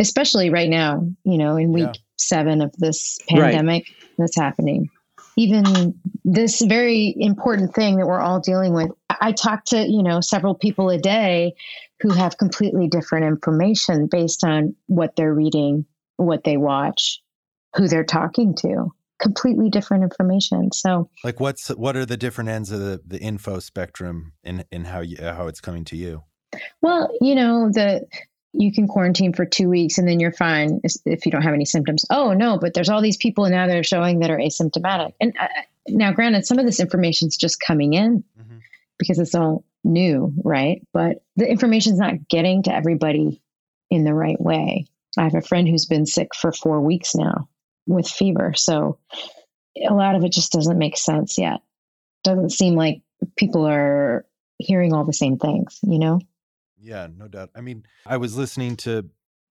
[0.00, 2.00] especially right now, you know, in week yeah.
[2.16, 4.08] seven of this pandemic right.
[4.18, 4.88] that's happening.
[5.36, 8.90] Even this very important thing that we're all dealing with.
[9.20, 11.54] I talk to, you know, several people a day
[12.00, 17.20] who have completely different information based on what they're reading, what they watch,
[17.76, 20.72] who they're talking to completely different information.
[20.72, 24.84] So, like, what's what are the different ends of the, the info spectrum in in
[24.84, 26.24] how you how it's coming to you?
[26.82, 28.06] Well, you know the
[28.52, 31.64] you can quarantine for two weeks and then you're fine if you don't have any
[31.64, 32.04] symptoms.
[32.10, 35.12] Oh no, but there's all these people now that are showing that are asymptomatic.
[35.20, 35.48] And uh,
[35.88, 38.58] now, granted, some of this information is just coming in mm-hmm.
[38.98, 40.82] because it's all new, right?
[40.92, 43.42] But the information is not getting to everybody
[43.90, 44.86] in the right way.
[45.18, 47.48] I have a friend who's been sick for four weeks now
[47.86, 48.52] with fever.
[48.56, 48.98] So
[49.76, 51.60] a lot of it just doesn't make sense yet.
[52.22, 53.02] Doesn't seem like
[53.36, 54.24] people are
[54.58, 56.20] hearing all the same things, you know?
[56.80, 57.50] Yeah, no doubt.
[57.54, 59.08] I mean, I was listening to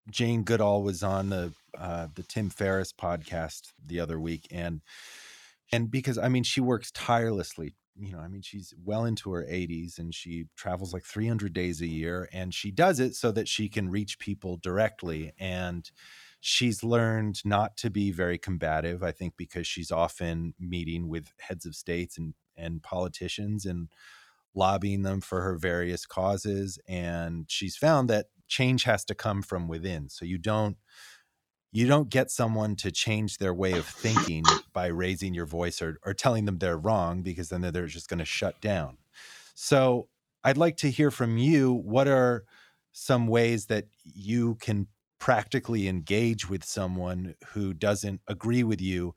[0.10, 4.82] Jane Goodall was on the uh, the Tim Ferriss podcast the other week, and
[5.72, 7.76] and because I mean she works tirelessly.
[7.96, 11.82] You know, I mean she's well into her 80s and she travels like 300 days
[11.82, 15.90] a year, and she does it so that she can reach people directly and
[16.40, 21.66] She's learned not to be very combative, I think, because she's often meeting with heads
[21.66, 23.90] of states and, and politicians and
[24.56, 26.80] lobbying them for her various causes.
[26.88, 30.10] And she's found that change has to come from within.
[30.10, 30.78] So you don't
[31.72, 36.00] you don't get someone to change their way of thinking by raising your voice or,
[36.04, 38.98] or telling them they're wrong because then they're just going to shut down.
[39.54, 40.08] So
[40.44, 41.72] I'd like to hear from you.
[41.74, 42.44] What are
[42.92, 44.88] some ways that you can
[45.20, 49.14] practically engage with someone who doesn't agree with you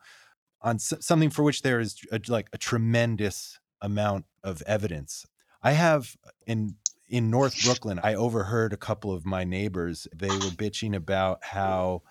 [0.61, 5.27] on something for which there is a, like a tremendous amount of evidence.
[5.63, 6.77] I have in
[7.09, 10.09] in North Brooklyn, I overheard a couple of my neighbors.
[10.17, 12.03] They were bitching about how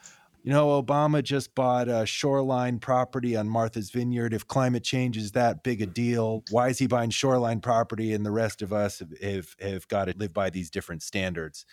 [0.44, 4.34] you know, Obama just bought a shoreline property on Martha's Vineyard.
[4.34, 8.26] If climate change is that big a deal, why is he buying shoreline property and
[8.26, 11.66] the rest of us have, have, have got to live by these different standards?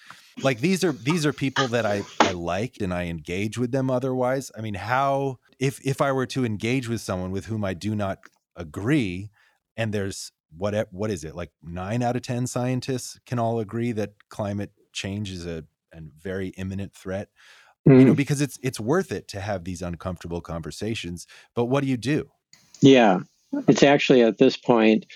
[0.42, 3.90] Like these are these are people that I, I like and I engage with them
[3.90, 4.50] otherwise.
[4.56, 7.94] I mean, how if if I were to engage with someone with whom I do
[7.94, 8.18] not
[8.54, 9.30] agree,
[9.78, 13.92] and there's what what is it, like nine out of ten scientists can all agree
[13.92, 17.28] that climate change is a, a very imminent threat
[17.86, 17.98] mm.
[17.98, 18.16] you know, mm.
[18.16, 21.26] because it's it's worth it to have these uncomfortable conversations.
[21.54, 22.30] But what do you do?
[22.80, 23.20] Yeah,
[23.66, 25.06] it's actually at this point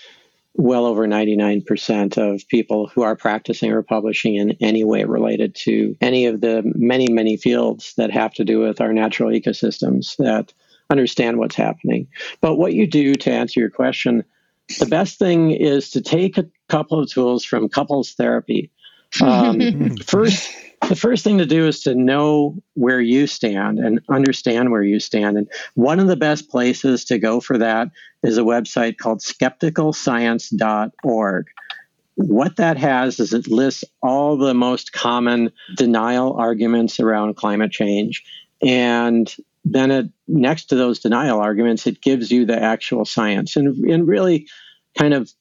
[0.55, 5.95] well over 99% of people who are practicing or publishing in any way related to
[5.99, 10.53] any of the many, many fields that have to do with our natural ecosystems that
[10.89, 12.07] understand what's happening.
[12.39, 14.23] But what you do to answer your question,
[14.79, 18.71] the best thing is to take a couple of tools from couples therapy.
[19.21, 20.51] Um, first,
[20.89, 24.99] the first thing to do is to know where you stand and understand where you
[24.99, 25.37] stand.
[25.37, 27.89] And one of the best places to go for that
[28.23, 31.47] is a website called skepticalscience.org.
[32.15, 38.23] What that has is it lists all the most common denial arguments around climate change.
[38.61, 43.77] And then it, next to those denial arguments, it gives you the actual science and,
[43.85, 44.47] and really
[44.97, 45.31] kind of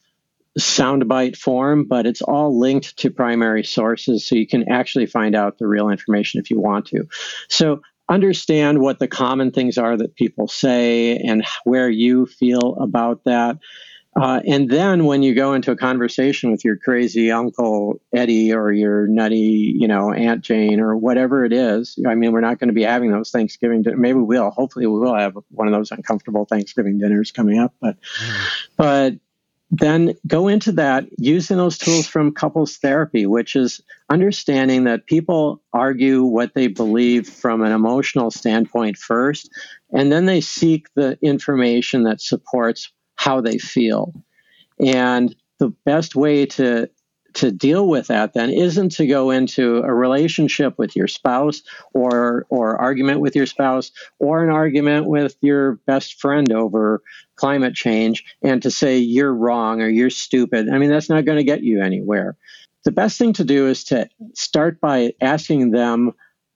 [0.58, 5.58] soundbite form, but it's all linked to primary sources, so you can actually find out
[5.58, 7.06] the real information if you want to.
[7.48, 13.24] So understand what the common things are that people say and where you feel about
[13.24, 13.58] that.
[14.14, 18.70] Uh, and then when you go into a conversation with your crazy uncle Eddie or
[18.70, 22.68] your nutty, you know, Aunt Jane or whatever it is, I mean, we're not going
[22.68, 23.80] to be having those Thanksgiving.
[23.80, 24.50] Din- Maybe we will.
[24.50, 27.72] Hopefully, we will have one of those uncomfortable Thanksgiving dinners coming up.
[27.80, 28.48] But, mm.
[28.76, 29.14] but
[29.72, 35.62] then go into that using those tools from couples therapy, which is understanding that people
[35.72, 39.50] argue what they believe from an emotional standpoint first,
[39.90, 44.12] and then they seek the information that supports how they feel.
[44.78, 46.90] And the best way to
[47.34, 51.62] to deal with that then isn't to go into a relationship with your spouse
[51.92, 57.02] or or argument with your spouse or an argument with your best friend over
[57.36, 60.68] climate change and to say you're wrong or you're stupid.
[60.68, 62.36] I mean that's not going to get you anywhere.
[62.84, 66.12] The best thing to do is to start by asking them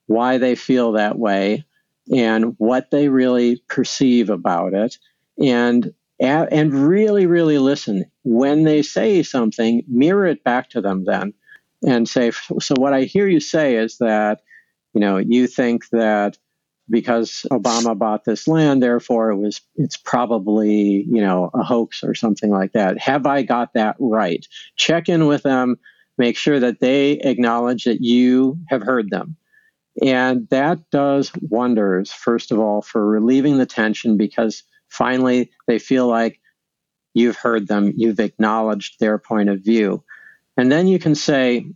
[0.06, 1.64] why they feel that way
[2.12, 4.98] and what they really perceive about it
[5.38, 8.04] and and really, really listen.
[8.22, 11.34] When they say something, mirror it back to them then
[11.86, 14.40] and say, so what I hear you say is that,
[14.94, 16.38] you know, you think that
[16.88, 22.14] because Obama bought this land, therefore it was it's probably, you know, a hoax or
[22.14, 22.98] something like that.
[22.98, 24.46] Have I got that right?
[24.76, 25.76] Check in with them
[26.18, 29.36] make sure that they acknowledge that you have heard them.
[30.02, 34.62] And that does wonders, first of all, for relieving the tension because
[34.96, 36.40] finally they feel like
[37.14, 40.04] you've heard them, you've acknowledged their point of view.
[40.56, 41.66] And then you can say,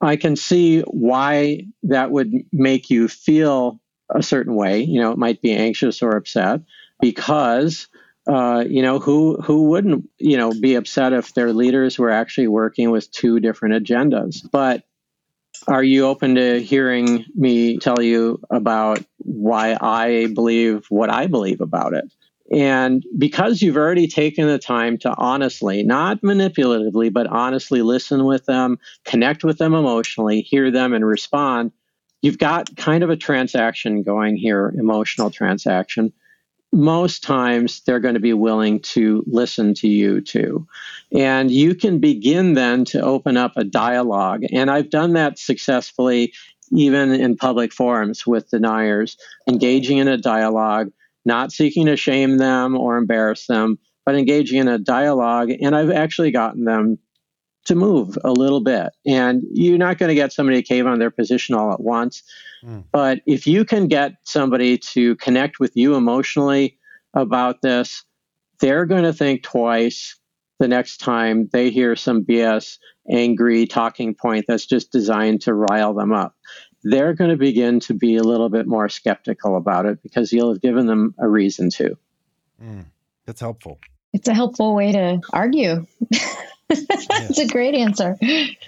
[0.00, 3.80] I can see why that would make you feel
[4.14, 4.82] a certain way.
[4.82, 6.60] You know, it might be anxious or upset
[7.00, 7.88] because
[8.26, 12.48] uh, you know who who wouldn't you know be upset if their leaders were actually
[12.48, 14.48] working with two different agendas.
[14.50, 14.84] But
[15.68, 21.60] are you open to hearing me tell you about why I believe what I believe
[21.60, 22.12] about it?
[22.52, 28.44] And because you've already taken the time to honestly, not manipulatively, but honestly listen with
[28.44, 31.72] them, connect with them emotionally, hear them, and respond,
[32.20, 36.12] you've got kind of a transaction going here, emotional transaction.
[36.70, 40.66] Most times they're going to be willing to listen to you too.
[41.16, 44.42] And you can begin then to open up a dialogue.
[44.52, 46.34] And I've done that successfully
[46.72, 49.16] even in public forums with deniers,
[49.48, 50.90] engaging in a dialogue,
[51.24, 55.50] not seeking to shame them or embarrass them, but engaging in a dialogue.
[55.50, 56.98] And I've actually gotten them
[57.64, 58.90] to move a little bit.
[59.06, 62.22] And you're not going to get somebody to cave on their position all at once.
[62.64, 62.84] Mm.
[62.92, 66.78] But if you can get somebody to connect with you emotionally
[67.14, 68.04] about this,
[68.60, 70.18] they're going to think twice
[70.60, 72.78] the next time they hear some BS,
[73.10, 76.34] angry talking point that's just designed to rile them up.
[76.84, 80.52] They're going to begin to be a little bit more skeptical about it because you'll
[80.52, 81.96] have given them a reason to.
[82.62, 82.86] Mm.
[83.26, 83.78] That's helpful.
[84.12, 85.86] It's a helpful way to argue.
[86.68, 88.16] That's a great answer.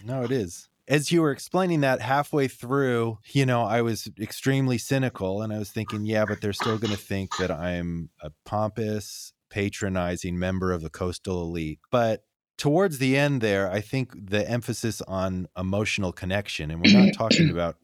[0.04, 0.68] No, it is.
[0.88, 5.58] As you were explaining that halfway through, you know, I was extremely cynical and I
[5.58, 10.72] was thinking, yeah, but they're still going to think that I'm a pompous, patronizing member
[10.72, 11.80] of the coastal elite.
[11.90, 12.24] But
[12.56, 17.50] towards the end there, I think the emphasis on emotional connection, and we're not talking
[17.52, 17.76] about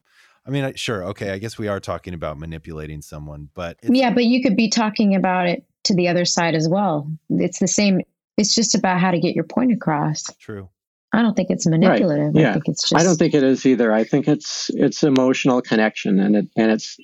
[0.47, 4.25] I mean, sure, okay, I guess we are talking about manipulating someone, but yeah, but
[4.25, 7.11] you could be talking about it to the other side as well.
[7.31, 8.01] It's the same
[8.37, 10.25] it's just about how to get your point across.
[10.41, 10.69] True.
[11.13, 12.35] I don't think it's manipulative.
[12.35, 12.43] Right.
[12.43, 12.51] Yeah.
[12.51, 13.93] I think it's just I don't think it is either.
[13.93, 16.97] I think it's it's emotional connection and it and it's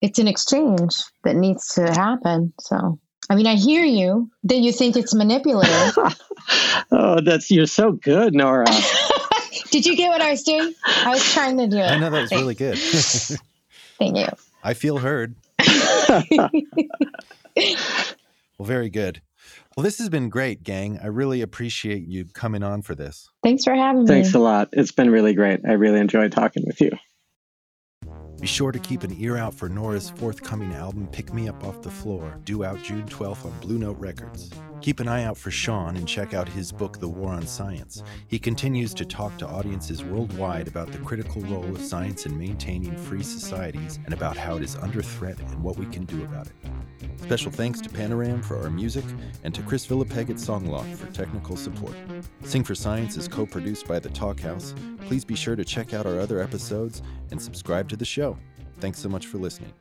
[0.00, 0.94] it's an exchange
[1.24, 2.52] that needs to happen.
[2.60, 5.98] So I mean, I hear you that you think it's manipulative.
[6.92, 8.66] oh, that's you're so good, Norah.
[9.70, 10.74] Did you get what I was doing?
[10.84, 11.90] I was trying to do it.
[11.90, 12.78] I know that was really good.
[13.98, 14.26] Thank you.
[14.62, 15.36] I feel heard.
[16.38, 16.50] well,
[18.60, 19.22] very good.
[19.76, 20.98] Well, this has been great, gang.
[21.02, 23.28] I really appreciate you coming on for this.
[23.42, 24.08] Thanks for having me.
[24.08, 24.70] Thanks a lot.
[24.72, 25.60] It's been really great.
[25.66, 26.92] I really enjoyed talking with you.
[28.40, 31.82] Be sure to keep an ear out for Norah's forthcoming album, Pick Me Up Off
[31.82, 34.50] the Floor, due out June 12th on Blue Note Records.
[34.80, 38.02] Keep an eye out for Shawn and check out his book, The War on Science.
[38.28, 42.96] He continues to talk to audiences worldwide about the critical role of science in maintaining
[42.96, 46.46] free societies and about how it is under threat and what we can do about
[46.46, 46.52] it.
[47.16, 49.04] Special thanks to Panoram for our music
[49.42, 51.94] and to Chris Villapeg at Songloft for technical support.
[52.44, 54.74] Sing for Science is co produced by The Talk House.
[55.06, 58.38] Please be sure to check out our other episodes and subscribe to the show.
[58.78, 59.72] Thanks so much for listening.